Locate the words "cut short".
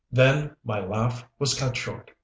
1.53-2.09